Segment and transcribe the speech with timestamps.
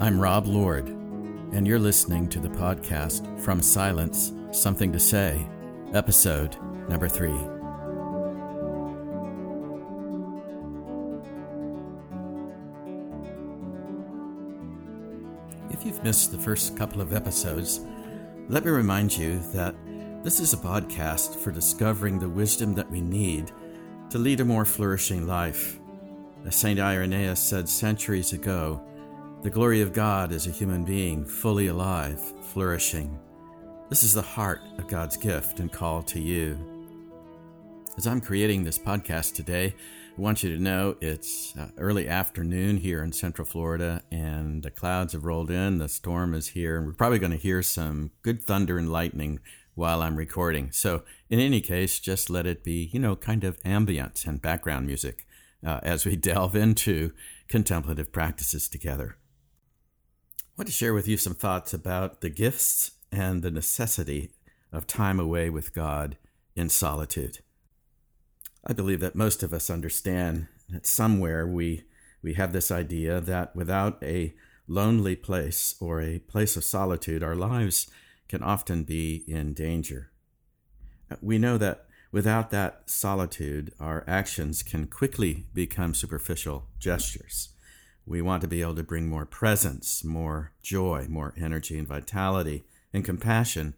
[0.00, 5.46] I'm Rob Lord, and you're listening to the podcast From Silence Something to Say,
[5.92, 6.56] episode
[6.88, 7.38] number three.
[15.70, 17.80] If you've missed the first couple of episodes,
[18.48, 19.76] let me remind you that
[20.24, 23.52] this is a podcast for discovering the wisdom that we need
[24.10, 25.78] to lead a more flourishing life.
[26.44, 26.80] As St.
[26.80, 28.84] Irenaeus said centuries ago,
[29.44, 32.18] the glory of God is a human being fully alive,
[32.54, 33.18] flourishing.
[33.90, 36.58] This is the heart of God's gift and call to you.
[37.98, 39.74] As I'm creating this podcast today,
[40.16, 44.70] I want you to know it's uh, early afternoon here in Central Florida, and the
[44.70, 45.76] clouds have rolled in.
[45.76, 49.40] The storm is here, and we're probably going to hear some good thunder and lightning
[49.74, 50.72] while I'm recording.
[50.72, 54.86] So, in any case, just let it be, you know, kind of ambient and background
[54.86, 55.26] music
[55.62, 57.12] uh, as we delve into
[57.46, 59.18] contemplative practices together.
[60.56, 64.30] I want to share with you some thoughts about the gifts and the necessity
[64.70, 66.16] of time away with God
[66.54, 67.40] in solitude.
[68.64, 71.82] I believe that most of us understand that somewhere we,
[72.22, 74.32] we have this idea that without a
[74.68, 77.90] lonely place or a place of solitude, our lives
[78.28, 80.12] can often be in danger.
[81.20, 87.53] We know that without that solitude, our actions can quickly become superficial gestures.
[88.06, 92.64] We want to be able to bring more presence, more joy, more energy and vitality
[92.92, 93.74] and compassion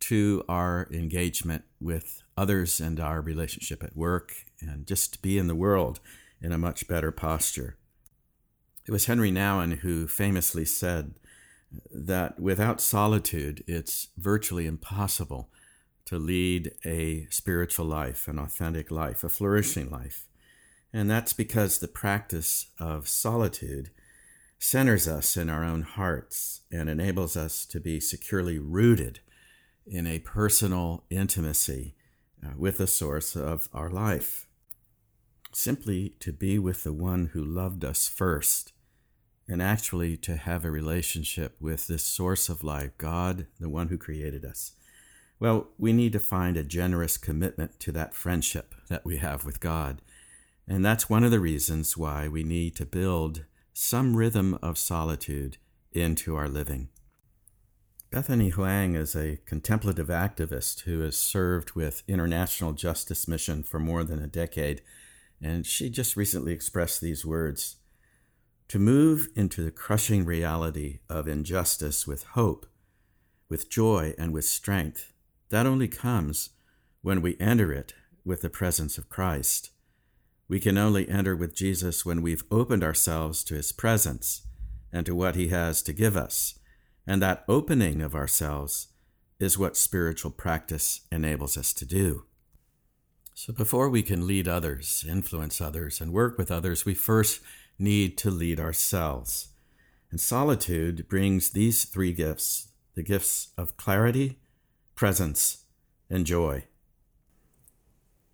[0.00, 5.46] to our engagement with others and our relationship at work and just to be in
[5.46, 6.00] the world
[6.40, 7.76] in a much better posture.
[8.86, 11.14] It was Henry Nouwen who famously said
[11.90, 15.48] that without solitude, it's virtually impossible
[16.06, 20.26] to lead a spiritual life, an authentic life, a flourishing life.
[20.92, 23.90] And that's because the practice of solitude
[24.58, 29.20] centers us in our own hearts and enables us to be securely rooted
[29.86, 31.94] in a personal intimacy
[32.44, 34.46] uh, with the source of our life.
[35.52, 38.72] Simply to be with the one who loved us first,
[39.48, 43.98] and actually to have a relationship with this source of life, God, the one who
[43.98, 44.72] created us.
[45.40, 49.58] Well, we need to find a generous commitment to that friendship that we have with
[49.58, 50.00] God
[50.68, 55.56] and that's one of the reasons why we need to build some rhythm of solitude
[55.92, 56.88] into our living.
[58.10, 64.04] Bethany Hoang is a contemplative activist who has served with International Justice Mission for more
[64.04, 64.82] than a decade,
[65.40, 67.76] and she just recently expressed these words
[68.68, 72.66] To move into the crushing reality of injustice with hope,
[73.48, 75.12] with joy, and with strength,
[75.48, 76.50] that only comes
[77.00, 77.94] when we enter it
[78.26, 79.70] with the presence of Christ.
[80.52, 84.42] We can only enter with Jesus when we've opened ourselves to his presence
[84.92, 86.58] and to what he has to give us.
[87.06, 88.88] And that opening of ourselves
[89.40, 92.26] is what spiritual practice enables us to do.
[93.32, 97.40] So, before we can lead others, influence others, and work with others, we first
[97.78, 99.48] need to lead ourselves.
[100.10, 104.38] And solitude brings these three gifts the gifts of clarity,
[104.96, 105.64] presence,
[106.10, 106.64] and joy.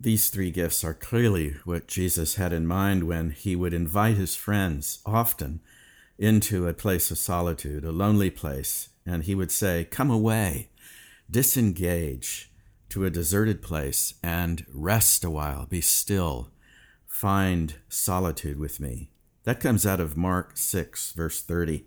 [0.00, 4.36] These three gifts are clearly what Jesus had in mind when he would invite his
[4.36, 5.60] friends often
[6.16, 10.70] into a place of solitude, a lonely place, and he would say, Come away,
[11.28, 12.52] disengage
[12.90, 16.52] to a deserted place and rest a while, be still,
[17.04, 19.10] find solitude with me.
[19.42, 21.86] That comes out of Mark 6, verse 30.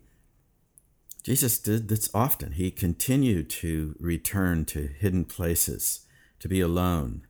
[1.23, 2.53] Jesus did this often.
[2.53, 6.05] He continued to return to hidden places,
[6.39, 7.25] to be alone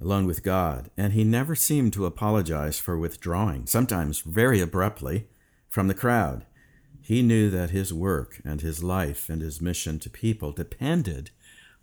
[0.00, 5.28] alone with God, and he never seemed to apologize for withdrawing, sometimes very abruptly,
[5.68, 6.46] from the crowd.
[7.00, 11.30] He knew that his work and his life and his mission to people depended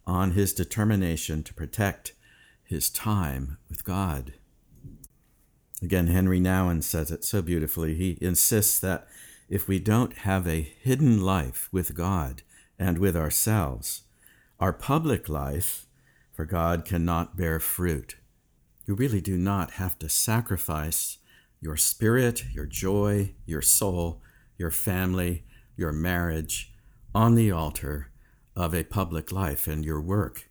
[0.06, 2.14] on his determination to protect
[2.64, 4.34] his time with God.
[5.82, 7.96] Again, Henry Nouwen says it so beautifully.
[7.96, 9.08] He insists that
[9.50, 12.42] if we don't have a hidden life with God
[12.80, 14.04] and with ourselves,
[14.60, 15.85] our public life
[16.36, 18.18] for God cannot bear fruit.
[18.86, 21.18] You really do not have to sacrifice
[21.62, 24.22] your spirit, your joy, your soul,
[24.58, 25.46] your family,
[25.78, 26.74] your marriage
[27.14, 28.12] on the altar
[28.56, 30.50] of a public life and your work.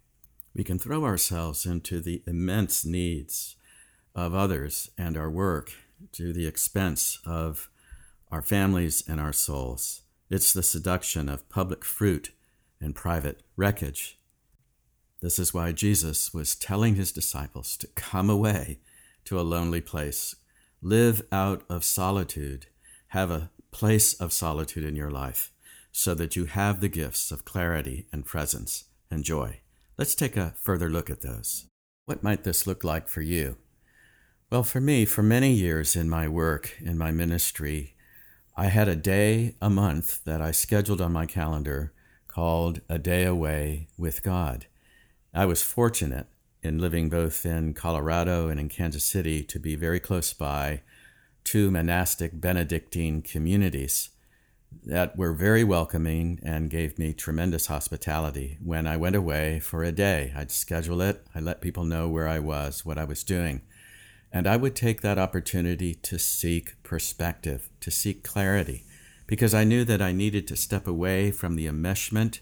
[0.54, 3.56] We can throw ourselves into the immense needs
[4.14, 5.72] of others and our work
[6.12, 7.68] to the expense of
[8.30, 10.02] our families and our souls.
[10.30, 12.32] It's the seduction of public fruit
[12.80, 14.18] and private wreckage.
[15.24, 18.80] This is why Jesus was telling his disciples to come away
[19.24, 20.36] to a lonely place,
[20.82, 22.66] live out of solitude,
[23.08, 25.50] have a place of solitude in your life
[25.90, 29.60] so that you have the gifts of clarity and presence and joy.
[29.96, 31.68] Let's take a further look at those.
[32.04, 33.56] What might this look like for you?
[34.50, 37.94] Well, for me, for many years in my work, in my ministry,
[38.58, 41.94] I had a day a month that I scheduled on my calendar
[42.28, 44.66] called A Day Away with God.
[45.36, 46.28] I was fortunate
[46.62, 50.82] in living both in Colorado and in Kansas City to be very close by
[51.42, 54.10] two monastic Benedictine communities
[54.86, 58.58] that were very welcoming and gave me tremendous hospitality.
[58.62, 62.28] When I went away for a day, I'd schedule it, I let people know where
[62.28, 63.62] I was, what I was doing.
[64.32, 68.84] And I would take that opportunity to seek perspective, to seek clarity,
[69.26, 72.38] because I knew that I needed to step away from the enmeshment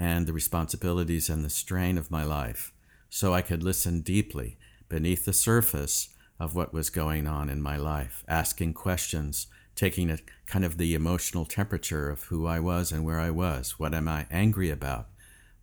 [0.00, 2.72] and the responsibilities and the strain of my life
[3.10, 4.56] so I could listen deeply
[4.88, 6.08] beneath the surface
[6.38, 10.94] of what was going on in my life, asking questions, taking a kind of the
[10.94, 13.78] emotional temperature of who I was and where I was.
[13.78, 15.08] What am I angry about?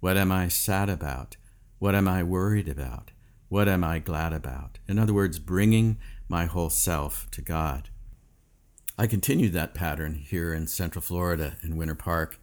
[0.01, 1.35] What am I sad about?
[1.79, 3.09] What am I worried about?
[3.49, 4.77] What am I glad about?
[4.87, 5.97] In other words, bringing
[6.29, 7.89] my whole self to God.
[8.99, 12.39] I continued that pattern here in Central Florida in Winter Park.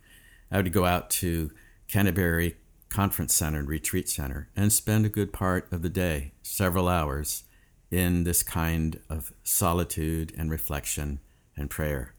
[0.51, 1.53] I would go out to
[1.89, 2.57] Canterbury
[2.89, 7.45] Conference Center and Retreat Center and spend a good part of the day, several hours,
[7.91, 11.21] in this kind of solitude and reflection
[11.57, 12.15] and prayer.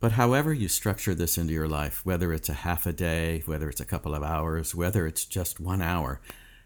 [0.00, 3.68] But however you structure this into your life, whether it's a half a day, whether
[3.68, 6.20] it's a couple of hours, whether it's just one hour,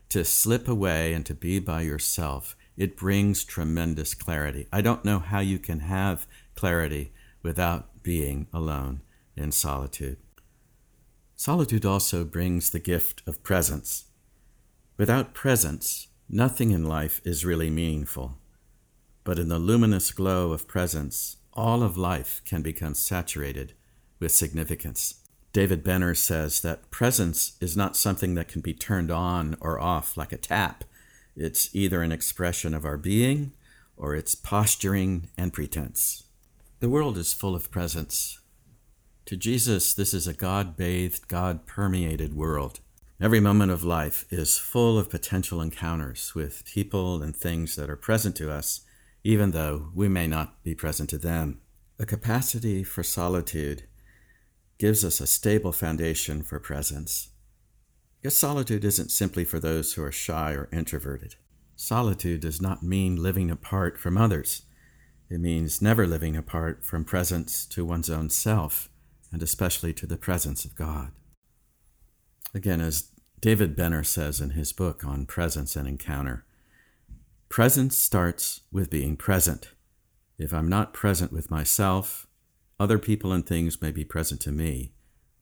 [0.09, 4.67] to slip away and to be by yourself, it brings tremendous clarity.
[4.73, 7.13] I don't know how you can have clarity
[7.43, 9.03] without being alone
[9.37, 10.17] in solitude.
[11.39, 14.07] Solitude also brings the gift of presence.
[14.97, 18.39] Without presence, nothing in life is really meaningful.
[19.23, 23.75] But in the luminous glow of presence, all of life can become saturated
[24.19, 25.17] with significance.
[25.53, 30.17] David Benner says that presence is not something that can be turned on or off
[30.17, 30.85] like a tap.
[31.37, 33.53] It's either an expression of our being
[33.95, 36.25] or it's posturing and pretense.
[36.81, 38.41] The world is full of presence.
[39.27, 42.79] To Jesus, this is a God bathed, God permeated world.
[43.21, 47.97] Every moment of life is full of potential encounters with people and things that are
[47.97, 48.83] present to us,
[49.25, 51.59] even though we may not be present to them.
[51.99, 53.89] A capacity for solitude
[54.79, 57.31] gives us a stable foundation for presence.
[58.23, 61.35] Because solitude isn't simply for those who are shy or introverted.
[61.75, 64.63] Solitude does not mean living apart from others.
[65.29, 68.89] It means never living apart from presence to one's own self,
[69.33, 71.13] and especially to the presence of God.
[72.55, 76.45] Again, as David Benner says in his book on presence and encounter,
[77.49, 79.73] presence starts with being present.
[80.39, 82.27] If I'm not present with myself,
[82.79, 84.93] other people and things may be present to me,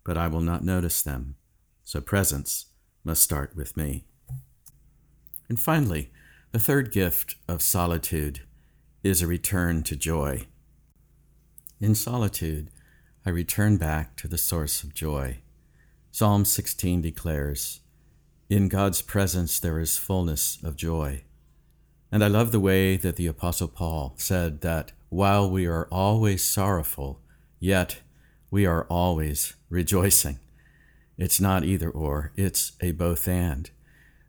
[0.05, 1.37] but I will not notice them,
[1.83, 2.67] so presence
[3.05, 4.05] must start with me.
[5.49, 6.11] And finally,
[6.53, 8.41] the third gift of solitude
[9.03, 10.47] is a return to joy.
[11.81, 12.71] In solitude,
[13.27, 15.39] I return back to the source of joy.
[16.13, 17.81] Psalm 16 declares,
[18.49, 21.25] In God's presence there is fullness of joy.
[22.13, 26.45] And I love the way that the Apostle Paul said that while we are always
[26.45, 27.21] sorrowful,
[27.65, 28.03] Yet
[28.51, 30.39] we are always rejoicing.
[31.17, 33.71] It's not either or, it's a both and.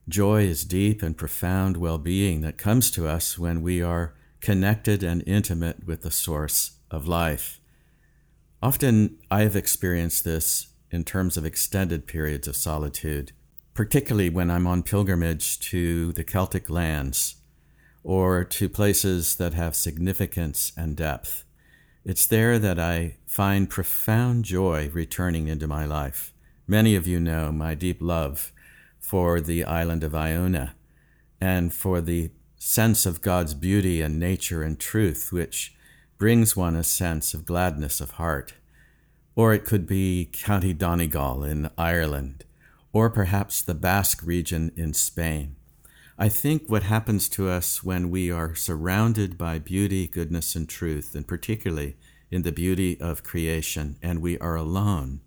[0.08, 5.04] Joy is deep and profound well being that comes to us when we are connected
[5.04, 7.60] and intimate with the source of life.
[8.66, 13.32] Often I have experienced this in terms of extended periods of solitude,
[13.76, 17.36] particularly when I'm on pilgrimage to the Celtic lands
[18.04, 21.44] or to places that have significance and depth.
[22.04, 26.34] It's there that I find profound joy returning into my life.
[26.66, 28.52] Many of you know my deep love
[29.00, 30.74] for the island of Iona
[31.40, 35.76] and for the sense of God's beauty and nature and truth, which
[36.18, 38.54] brings one a sense of gladness of heart.
[39.36, 42.46] Or it could be County Donegal in Ireland,
[42.94, 45.56] or perhaps the Basque region in Spain.
[46.18, 51.14] I think what happens to us when we are surrounded by beauty, goodness, and truth,
[51.14, 51.98] and particularly
[52.32, 55.20] in the beauty of creation, and we are alone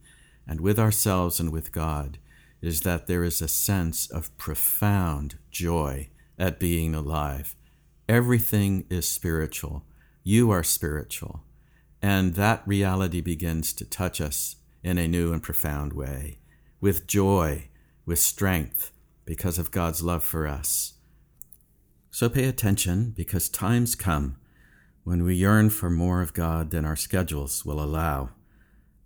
[0.49, 2.19] and with ourselves and with God,
[2.63, 7.55] is that there is a sense of profound joy at being alive.
[8.09, 9.85] Everything is spiritual.
[10.31, 11.43] You are spiritual.
[12.03, 16.41] And that reality begins to touch us in a new and profound way,
[16.83, 17.71] with joy,
[18.05, 18.93] with strength,
[19.25, 20.99] because of God's love for us.
[22.11, 24.37] So pay attention because times come
[25.03, 28.29] when we yearn for more of God than our schedules will allow.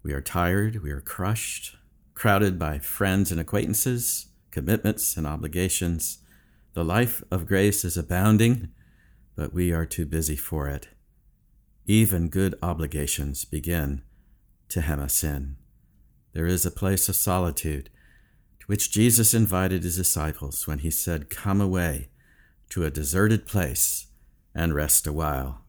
[0.02, 1.76] We are tired, we are crushed,
[2.14, 6.18] crowded by friends and acquaintances, commitments and obligations.
[6.72, 8.70] The life of grace is abounding,
[9.36, 10.88] but we are too busy for it.
[11.86, 14.02] Even good obligations begin
[14.68, 15.56] to hem us in.
[16.32, 17.90] There is a place of solitude
[18.60, 22.10] to which Jesus invited his disciples when he said, Come away
[22.70, 24.06] to a deserted place
[24.54, 25.64] and rest a while.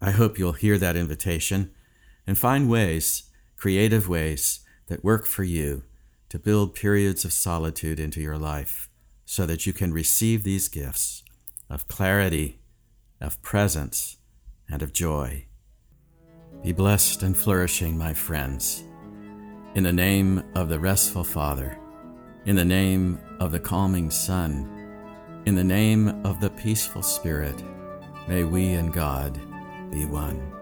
[0.00, 1.70] I hope you'll hear that invitation
[2.26, 3.24] and find ways,
[3.56, 5.84] creative ways, that work for you
[6.28, 8.90] to build periods of solitude into your life
[9.24, 11.22] so that you can receive these gifts
[11.70, 12.60] of clarity,
[13.20, 14.18] of presence,
[14.72, 15.46] and of joy.
[16.62, 18.84] Be blessed and flourishing, my friends.
[19.74, 21.78] In the name of the restful Father,
[22.44, 24.68] in the name of the calming Son,
[25.46, 27.62] in the name of the peaceful Spirit,
[28.28, 29.40] may we and God
[29.90, 30.59] be one.